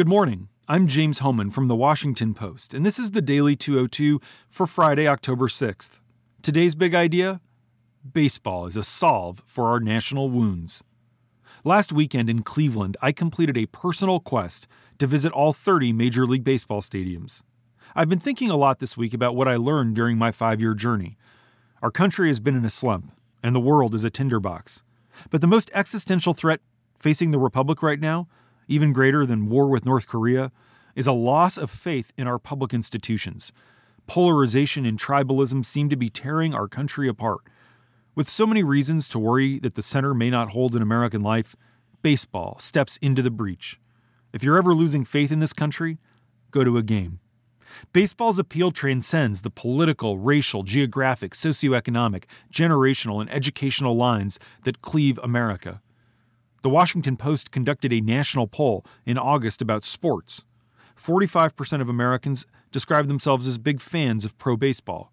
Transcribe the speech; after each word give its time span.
Good 0.00 0.08
morning. 0.08 0.48
I'm 0.66 0.86
James 0.86 1.18
Hohmann 1.18 1.50
from 1.50 1.68
the 1.68 1.76
Washington 1.76 2.32
Post, 2.32 2.72
and 2.72 2.86
this 2.86 2.98
is 2.98 3.10
the 3.10 3.20
Daily 3.20 3.54
202 3.54 4.18
for 4.48 4.66
Friday, 4.66 5.06
October 5.06 5.46
6th. 5.46 6.00
Today's 6.40 6.74
big 6.74 6.94
idea 6.94 7.42
baseball 8.10 8.64
is 8.64 8.78
a 8.78 8.82
solve 8.82 9.42
for 9.44 9.66
our 9.66 9.78
national 9.78 10.30
wounds. 10.30 10.82
Last 11.64 11.92
weekend 11.92 12.30
in 12.30 12.42
Cleveland, 12.42 12.96
I 13.02 13.12
completed 13.12 13.58
a 13.58 13.66
personal 13.66 14.20
quest 14.20 14.66
to 14.96 15.06
visit 15.06 15.32
all 15.32 15.52
30 15.52 15.92
Major 15.92 16.24
League 16.24 16.44
Baseball 16.44 16.80
stadiums. 16.80 17.42
I've 17.94 18.08
been 18.08 18.18
thinking 18.18 18.48
a 18.48 18.56
lot 18.56 18.78
this 18.78 18.96
week 18.96 19.12
about 19.12 19.36
what 19.36 19.48
I 19.48 19.56
learned 19.56 19.96
during 19.96 20.16
my 20.16 20.32
five 20.32 20.62
year 20.62 20.72
journey. 20.72 21.18
Our 21.82 21.90
country 21.90 22.28
has 22.28 22.40
been 22.40 22.56
in 22.56 22.64
a 22.64 22.70
slump, 22.70 23.12
and 23.42 23.54
the 23.54 23.60
world 23.60 23.94
is 23.94 24.04
a 24.04 24.08
tinderbox. 24.08 24.82
But 25.28 25.42
the 25.42 25.46
most 25.46 25.70
existential 25.74 26.32
threat 26.32 26.60
facing 26.98 27.32
the 27.32 27.38
Republic 27.38 27.82
right 27.82 28.00
now, 28.00 28.28
even 28.70 28.92
greater 28.92 29.26
than 29.26 29.50
war 29.50 29.68
with 29.68 29.84
North 29.84 30.06
Korea, 30.06 30.52
is 30.94 31.06
a 31.06 31.12
loss 31.12 31.58
of 31.58 31.70
faith 31.70 32.12
in 32.16 32.26
our 32.26 32.38
public 32.38 32.72
institutions. 32.72 33.52
Polarization 34.06 34.86
and 34.86 34.98
tribalism 34.98 35.66
seem 35.66 35.88
to 35.88 35.96
be 35.96 36.08
tearing 36.08 36.54
our 36.54 36.68
country 36.68 37.08
apart. 37.08 37.40
With 38.14 38.28
so 38.28 38.46
many 38.46 38.62
reasons 38.62 39.08
to 39.10 39.18
worry 39.18 39.58
that 39.58 39.74
the 39.74 39.82
center 39.82 40.14
may 40.14 40.30
not 40.30 40.50
hold 40.50 40.74
in 40.74 40.82
American 40.82 41.22
life, 41.22 41.56
baseball 42.02 42.58
steps 42.58 42.96
into 43.02 43.22
the 43.22 43.30
breach. 43.30 43.80
If 44.32 44.44
you're 44.44 44.58
ever 44.58 44.74
losing 44.74 45.04
faith 45.04 45.32
in 45.32 45.40
this 45.40 45.52
country, 45.52 45.98
go 46.50 46.64
to 46.64 46.78
a 46.78 46.82
game. 46.82 47.18
Baseball's 47.92 48.38
appeal 48.38 48.70
transcends 48.70 49.42
the 49.42 49.50
political, 49.50 50.18
racial, 50.18 50.62
geographic, 50.62 51.32
socioeconomic, 51.32 52.24
generational, 52.52 53.20
and 53.20 53.32
educational 53.32 53.96
lines 53.96 54.38
that 54.64 54.82
cleave 54.82 55.18
America. 55.22 55.80
The 56.62 56.68
Washington 56.68 57.16
Post 57.16 57.50
conducted 57.50 57.90
a 57.90 58.02
national 58.02 58.46
poll 58.46 58.84
in 59.06 59.16
August 59.16 59.62
about 59.62 59.82
sports. 59.82 60.44
45% 60.94 61.80
of 61.80 61.88
Americans 61.88 62.44
describe 62.70 63.08
themselves 63.08 63.46
as 63.46 63.56
big 63.56 63.80
fans 63.80 64.26
of 64.26 64.36
pro 64.36 64.58
baseball. 64.58 65.10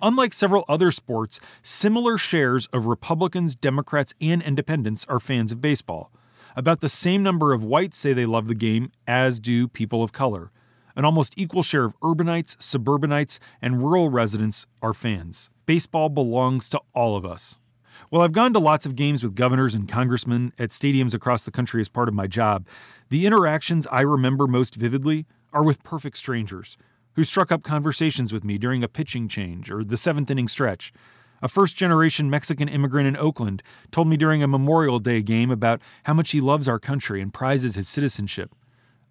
Unlike 0.00 0.32
several 0.32 0.64
other 0.68 0.92
sports, 0.92 1.40
similar 1.64 2.16
shares 2.16 2.66
of 2.66 2.86
Republicans, 2.86 3.56
Democrats, 3.56 4.14
and 4.20 4.40
independents 4.40 5.04
are 5.08 5.18
fans 5.18 5.50
of 5.50 5.60
baseball. 5.60 6.12
About 6.54 6.78
the 6.80 6.88
same 6.88 7.24
number 7.24 7.52
of 7.52 7.64
whites 7.64 7.98
say 7.98 8.12
they 8.12 8.24
love 8.24 8.46
the 8.46 8.54
game 8.54 8.92
as 9.08 9.40
do 9.40 9.66
people 9.66 10.04
of 10.04 10.12
color. 10.12 10.52
An 10.94 11.04
almost 11.04 11.34
equal 11.36 11.64
share 11.64 11.84
of 11.86 11.98
urbanites, 12.00 12.56
suburbanites, 12.62 13.40
and 13.60 13.82
rural 13.82 14.10
residents 14.10 14.66
are 14.80 14.94
fans. 14.94 15.50
Baseball 15.66 16.08
belongs 16.08 16.68
to 16.68 16.80
all 16.94 17.16
of 17.16 17.26
us. 17.26 17.58
While 18.10 18.22
I've 18.22 18.32
gone 18.32 18.52
to 18.54 18.58
lots 18.58 18.86
of 18.86 18.96
games 18.96 19.22
with 19.22 19.34
governors 19.34 19.74
and 19.74 19.88
congressmen 19.88 20.52
at 20.58 20.70
stadiums 20.70 21.14
across 21.14 21.44
the 21.44 21.50
country 21.50 21.80
as 21.80 21.88
part 21.88 22.08
of 22.08 22.14
my 22.14 22.26
job, 22.26 22.66
the 23.08 23.26
interactions 23.26 23.86
I 23.90 24.00
remember 24.00 24.46
most 24.46 24.76
vividly 24.76 25.26
are 25.52 25.62
with 25.62 25.82
perfect 25.82 26.16
strangers 26.16 26.76
who 27.14 27.24
struck 27.24 27.50
up 27.50 27.62
conversations 27.62 28.32
with 28.32 28.44
me 28.44 28.58
during 28.58 28.84
a 28.84 28.88
pitching 28.88 29.28
change 29.28 29.70
or 29.70 29.82
the 29.82 29.96
seventh 29.96 30.30
inning 30.30 30.48
stretch. 30.48 30.92
A 31.42 31.48
first 31.48 31.76
generation 31.76 32.30
Mexican 32.30 32.68
immigrant 32.68 33.06
in 33.06 33.16
Oakland 33.16 33.62
told 33.90 34.08
me 34.08 34.16
during 34.16 34.42
a 34.42 34.48
Memorial 34.48 34.98
Day 34.98 35.22
game 35.22 35.50
about 35.50 35.80
how 36.04 36.14
much 36.14 36.30
he 36.30 36.40
loves 36.40 36.68
our 36.68 36.78
country 36.78 37.20
and 37.20 37.32
prizes 37.32 37.74
his 37.74 37.88
citizenship. 37.88 38.54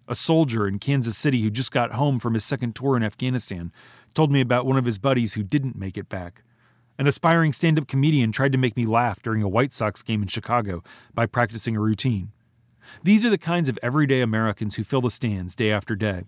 A 0.06 0.14
soldier 0.14 0.66
in 0.66 0.78
Kansas 0.78 1.18
City 1.18 1.42
who 1.42 1.50
just 1.50 1.70
got 1.70 1.92
home 1.92 2.18
from 2.18 2.34
his 2.34 2.44
second 2.44 2.74
tour 2.74 2.96
in 2.96 3.02
Afghanistan 3.02 3.72
told 4.14 4.32
me 4.32 4.40
about 4.40 4.66
one 4.66 4.78
of 4.78 4.86
his 4.86 4.98
buddies 4.98 5.34
who 5.34 5.42
didn't 5.42 5.76
make 5.76 5.98
it 5.98 6.08
back. 6.08 6.42
An 6.98 7.06
aspiring 7.06 7.52
stand 7.52 7.78
up 7.78 7.86
comedian 7.86 8.32
tried 8.32 8.50
to 8.50 8.58
make 8.58 8.76
me 8.76 8.84
laugh 8.84 9.22
during 9.22 9.40
a 9.40 9.48
White 9.48 9.72
Sox 9.72 10.02
game 10.02 10.20
in 10.20 10.26
Chicago 10.26 10.82
by 11.14 11.26
practicing 11.26 11.76
a 11.76 11.80
routine. 11.80 12.32
These 13.04 13.24
are 13.24 13.30
the 13.30 13.38
kinds 13.38 13.68
of 13.68 13.78
everyday 13.84 14.20
Americans 14.20 14.74
who 14.74 14.82
fill 14.82 15.02
the 15.02 15.10
stands 15.10 15.54
day 15.54 15.70
after 15.70 15.94
day. 15.94 16.24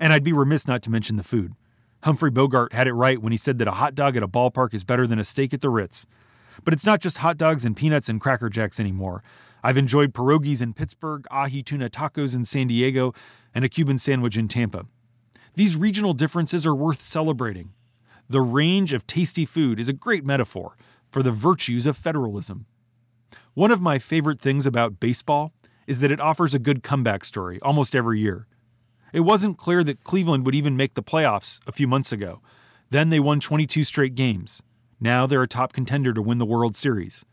And 0.00 0.12
I'd 0.12 0.24
be 0.24 0.32
remiss 0.32 0.66
not 0.66 0.82
to 0.82 0.90
mention 0.90 1.14
the 1.14 1.22
food. 1.22 1.52
Humphrey 2.02 2.30
Bogart 2.30 2.72
had 2.72 2.88
it 2.88 2.92
right 2.92 3.22
when 3.22 3.30
he 3.30 3.36
said 3.36 3.58
that 3.58 3.68
a 3.68 3.72
hot 3.72 3.94
dog 3.94 4.16
at 4.16 4.22
a 4.22 4.28
ballpark 4.28 4.74
is 4.74 4.82
better 4.82 5.06
than 5.06 5.20
a 5.20 5.24
steak 5.24 5.54
at 5.54 5.60
the 5.60 5.70
Ritz. 5.70 6.06
But 6.64 6.74
it's 6.74 6.86
not 6.86 7.00
just 7.00 7.18
hot 7.18 7.36
dogs 7.36 7.64
and 7.64 7.76
peanuts 7.76 8.08
and 8.08 8.20
Cracker 8.20 8.48
Jacks 8.48 8.80
anymore. 8.80 9.22
I've 9.62 9.78
enjoyed 9.78 10.12
pierogies 10.12 10.60
in 10.60 10.74
Pittsburgh, 10.74 11.24
ahi 11.30 11.62
tuna 11.62 11.88
tacos 11.88 12.34
in 12.34 12.44
San 12.44 12.66
Diego, 12.66 13.14
and 13.54 13.64
a 13.64 13.68
Cuban 13.68 13.98
sandwich 13.98 14.36
in 14.36 14.48
Tampa. 14.48 14.86
These 15.54 15.76
regional 15.76 16.14
differences 16.14 16.66
are 16.66 16.74
worth 16.74 17.00
celebrating. 17.00 17.74
The 18.30 18.40
range 18.40 18.92
of 18.92 19.08
tasty 19.08 19.44
food 19.44 19.80
is 19.80 19.88
a 19.88 19.92
great 19.92 20.24
metaphor 20.24 20.76
for 21.10 21.20
the 21.20 21.32
virtues 21.32 21.84
of 21.84 21.96
federalism. 21.96 22.66
One 23.54 23.72
of 23.72 23.82
my 23.82 23.98
favorite 23.98 24.40
things 24.40 24.66
about 24.68 25.00
baseball 25.00 25.52
is 25.88 25.98
that 25.98 26.12
it 26.12 26.20
offers 26.20 26.54
a 26.54 26.60
good 26.60 26.84
comeback 26.84 27.24
story 27.24 27.58
almost 27.62 27.96
every 27.96 28.20
year. 28.20 28.46
It 29.12 29.20
wasn't 29.20 29.58
clear 29.58 29.82
that 29.82 30.04
Cleveland 30.04 30.46
would 30.46 30.54
even 30.54 30.76
make 30.76 30.94
the 30.94 31.02
playoffs 31.02 31.58
a 31.66 31.72
few 31.72 31.88
months 31.88 32.12
ago. 32.12 32.40
Then 32.90 33.08
they 33.08 33.18
won 33.18 33.40
22 33.40 33.82
straight 33.82 34.14
games. 34.14 34.62
Now 35.00 35.26
they're 35.26 35.42
a 35.42 35.48
top 35.48 35.72
contender 35.72 36.12
to 36.12 36.22
win 36.22 36.38
the 36.38 36.46
World 36.46 36.76
Series. 36.76 37.24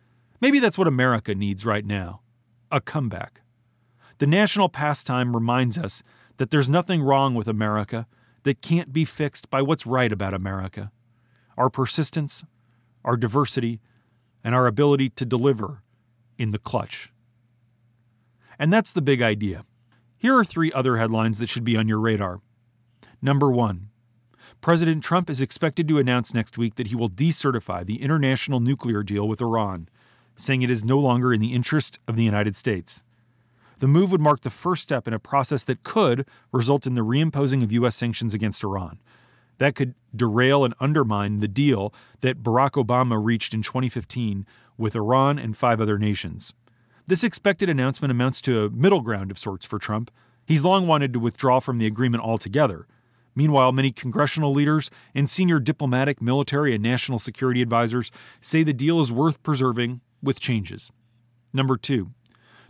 Maybe 0.41 0.57
that's 0.57 0.79
what 0.79 0.87
America 0.87 1.35
needs 1.35 1.63
right 1.63 1.85
now 1.85 2.21
a 2.71 2.81
comeback. 2.81 3.41
The 4.17 4.25
national 4.25 4.69
pastime 4.69 5.35
reminds 5.35 5.77
us 5.77 6.01
that 6.37 6.49
there's 6.49 6.67
nothing 6.67 7.03
wrong 7.03 7.35
with 7.35 7.47
America 7.47 8.07
that 8.47 8.61
can't 8.61 8.93
be 8.93 9.05
fixed 9.05 9.49
by 9.49 9.61
what's 9.61 9.85
right 9.85 10.11
about 10.11 10.33
America 10.33 10.91
our 11.57 11.69
persistence, 11.71 12.45
our 13.03 13.17
diversity, 13.17 13.79
and 14.43 14.53
our 14.53 14.67
ability 14.67 15.09
to 15.09 15.25
deliver 15.25 15.81
in 16.37 16.51
the 16.51 16.59
clutch. 16.59 17.11
And 18.59 18.71
that's 18.71 18.93
the 18.93 19.01
big 19.01 19.23
idea. 19.23 19.65
Here 20.19 20.35
are 20.35 20.45
three 20.45 20.71
other 20.71 20.97
headlines 20.97 21.39
that 21.39 21.49
should 21.49 21.63
be 21.63 21.75
on 21.75 21.87
your 21.87 21.99
radar. 21.99 22.41
Number 23.21 23.51
one 23.51 23.89
President 24.61 25.03
Trump 25.03 25.29
is 25.29 25.41
expected 25.41 25.87
to 25.87 25.99
announce 25.99 26.33
next 26.33 26.57
week 26.57 26.75
that 26.75 26.87
he 26.87 26.95
will 26.95 27.09
decertify 27.09 27.85
the 27.85 28.01
international 28.01 28.59
nuclear 28.59 29.01
deal 29.01 29.27
with 29.27 29.41
Iran, 29.41 29.89
saying 30.35 30.61
it 30.61 30.71
is 30.71 30.83
no 30.83 30.99
longer 30.99 31.33
in 31.33 31.41
the 31.41 31.53
interest 31.53 31.99
of 32.07 32.15
the 32.15 32.23
United 32.23 32.55
States. 32.55 33.03
The 33.79 33.87
move 33.87 34.11
would 34.11 34.21
mark 34.21 34.41
the 34.41 34.49
first 34.49 34.81
step 34.83 35.07
in 35.07 35.13
a 35.13 35.19
process 35.19 35.63
that 35.65 35.83
could 35.83 36.25
result 36.51 36.87
in 36.87 36.95
the 36.95 37.05
reimposing 37.05 37.63
of 37.63 37.71
U.S. 37.73 37.95
sanctions 37.95 38.33
against 38.33 38.63
Iran. 38.63 38.99
That 39.59 39.75
could 39.75 39.93
derail 40.15 40.65
and 40.65 40.73
undermine 40.79 41.39
the 41.39 41.47
deal 41.47 41.93
that 42.21 42.41
Barack 42.41 42.71
Obama 42.71 43.23
reached 43.23 43.53
in 43.53 43.61
2015 43.61 44.45
with 44.77 44.95
Iran 44.95 45.37
and 45.37 45.57
five 45.57 45.79
other 45.81 45.97
nations. 45.97 46.53
This 47.05 47.23
expected 47.23 47.69
announcement 47.69 48.11
amounts 48.11 48.41
to 48.41 48.65
a 48.65 48.69
middle 48.69 49.01
ground 49.01 49.31
of 49.31 49.39
sorts 49.39 49.65
for 49.65 49.79
Trump. 49.79 50.11
He's 50.45 50.63
long 50.63 50.87
wanted 50.87 51.13
to 51.13 51.19
withdraw 51.19 51.59
from 51.59 51.77
the 51.77 51.85
agreement 51.85 52.23
altogether. 52.23 52.87
Meanwhile, 53.35 53.71
many 53.71 53.91
congressional 53.91 54.51
leaders 54.51 54.89
and 55.13 55.29
senior 55.29 55.59
diplomatic, 55.59 56.21
military, 56.21 56.73
and 56.73 56.81
national 56.81 57.19
security 57.19 57.61
advisors 57.61 58.11
say 58.41 58.63
the 58.63 58.73
deal 58.73 58.99
is 58.99 59.11
worth 59.11 59.43
preserving 59.43 60.01
with 60.23 60.39
changes. 60.39 60.91
Number 61.53 61.77
two, 61.77 62.11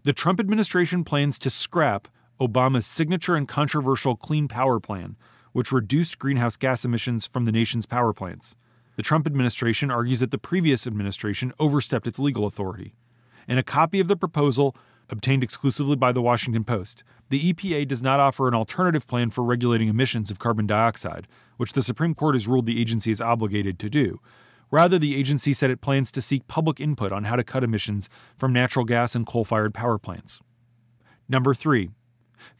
the 0.07 0.13
Trump 0.13 0.39
administration 0.39 1.03
plans 1.03 1.37
to 1.37 1.49
scrap 1.49 2.07
Obama's 2.39 2.85
signature 2.85 3.35
and 3.35 3.45
controversial 3.45 4.15
Clean 4.15 4.47
Power 4.47 4.79
Plan, 4.79 5.17
which 5.51 5.73
reduced 5.73 6.17
greenhouse 6.17 6.55
gas 6.55 6.85
emissions 6.85 7.27
from 7.27 7.43
the 7.43 7.51
nation's 7.51 7.85
power 7.85 8.13
plants. 8.13 8.55
The 8.95 9.03
Trump 9.03 9.27
administration 9.27 9.91
argues 9.91 10.21
that 10.21 10.31
the 10.31 10.37
previous 10.37 10.87
administration 10.87 11.51
overstepped 11.59 12.07
its 12.07 12.19
legal 12.19 12.45
authority. 12.45 12.95
In 13.49 13.57
a 13.57 13.63
copy 13.63 13.99
of 13.99 14.07
the 14.07 14.15
proposal, 14.15 14.77
obtained 15.09 15.43
exclusively 15.43 15.97
by 15.97 16.13
the 16.13 16.21
Washington 16.21 16.63
Post, 16.63 17.03
the 17.27 17.51
EPA 17.51 17.85
does 17.85 18.01
not 18.01 18.21
offer 18.21 18.47
an 18.47 18.53
alternative 18.53 19.07
plan 19.07 19.29
for 19.29 19.43
regulating 19.43 19.89
emissions 19.89 20.31
of 20.31 20.39
carbon 20.39 20.65
dioxide, 20.65 21.27
which 21.57 21.73
the 21.73 21.83
Supreme 21.83 22.15
Court 22.15 22.33
has 22.33 22.47
ruled 22.47 22.65
the 22.65 22.79
agency 22.79 23.11
is 23.11 23.19
obligated 23.19 23.77
to 23.79 23.89
do. 23.89 24.21
Rather, 24.69 24.99
the 24.99 25.15
agency 25.15 25.53
said 25.53 25.69
it 25.69 25.81
plans 25.81 26.11
to 26.11 26.21
seek 26.21 26.47
public 26.47 26.79
input 26.79 27.11
on 27.11 27.23
how 27.23 27.35
to 27.35 27.43
cut 27.43 27.63
emissions 27.63 28.09
from 28.37 28.51
natural 28.51 28.85
gas 28.85 29.15
and 29.15 29.25
coal 29.25 29.45
fired 29.45 29.73
power 29.73 29.97
plants. 29.97 30.41
Number 31.29 31.53
three, 31.53 31.91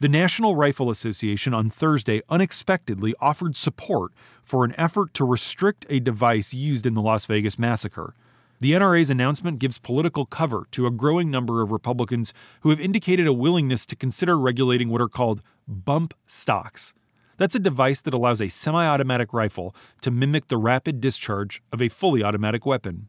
the 0.00 0.08
National 0.08 0.56
Rifle 0.56 0.90
Association 0.90 1.54
on 1.54 1.70
Thursday 1.70 2.20
unexpectedly 2.28 3.14
offered 3.20 3.56
support 3.56 4.12
for 4.42 4.64
an 4.64 4.74
effort 4.78 5.14
to 5.14 5.24
restrict 5.24 5.86
a 5.88 6.00
device 6.00 6.52
used 6.54 6.86
in 6.86 6.94
the 6.94 7.02
Las 7.02 7.26
Vegas 7.26 7.58
massacre. 7.58 8.14
The 8.60 8.72
NRA's 8.72 9.08
announcement 9.08 9.60
gives 9.60 9.78
political 9.78 10.26
cover 10.26 10.66
to 10.72 10.86
a 10.86 10.90
growing 10.90 11.30
number 11.30 11.62
of 11.62 11.70
Republicans 11.70 12.34
who 12.62 12.70
have 12.70 12.80
indicated 12.80 13.26
a 13.26 13.32
willingness 13.32 13.86
to 13.86 13.96
consider 13.96 14.36
regulating 14.36 14.88
what 14.88 15.00
are 15.00 15.08
called 15.08 15.42
bump 15.68 16.12
stocks, 16.26 16.92
that's 17.38 17.54
a 17.54 17.60
device 17.60 18.02
that 18.02 18.12
allows 18.12 18.42
a 18.42 18.48
semi 18.48 18.86
automatic 18.86 19.32
rifle 19.32 19.74
to 20.02 20.10
mimic 20.10 20.48
the 20.48 20.58
rapid 20.58 21.00
discharge 21.00 21.62
of 21.72 21.80
a 21.80 21.88
fully 21.88 22.22
automatic 22.22 22.66
weapon. 22.66 23.08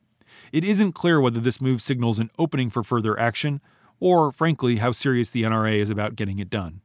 It 0.53 0.63
isn't 0.63 0.93
clear 0.93 1.19
whether 1.19 1.39
this 1.39 1.59
move 1.59 1.81
signals 1.81 2.19
an 2.19 2.29
opening 2.39 2.69
for 2.69 2.83
further 2.83 3.19
action, 3.19 3.59
or, 3.99 4.31
frankly, 4.31 4.77
how 4.77 4.93
serious 4.93 5.29
the 5.29 5.43
NRA 5.43 5.75
is 5.75 5.89
about 5.89 6.15
getting 6.15 6.39
it 6.39 6.49
done. 6.49 6.81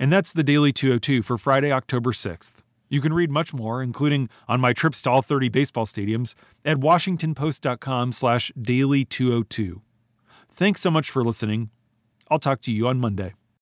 And 0.00 0.10
that's 0.10 0.32
the 0.32 0.44
Daily 0.44 0.72
202 0.72 1.22
for 1.22 1.36
Friday, 1.36 1.70
October 1.70 2.12
6th. 2.12 2.62
You 2.88 3.00
can 3.00 3.12
read 3.12 3.30
much 3.30 3.52
more, 3.52 3.82
including 3.82 4.28
on 4.48 4.60
my 4.60 4.72
trips 4.72 5.02
to 5.02 5.10
all 5.10 5.22
30 5.22 5.48
baseball 5.50 5.84
stadiums, 5.84 6.34
at 6.64 6.78
washingtonpost.com 6.78 8.12
slash 8.12 8.50
daily202. 8.58 9.80
Thanks 10.50 10.80
so 10.80 10.90
much 10.90 11.10
for 11.10 11.22
listening. 11.22 11.70
I'll 12.30 12.38
talk 12.38 12.60
to 12.62 12.72
you 12.72 12.88
on 12.88 12.98
Monday. 12.98 13.34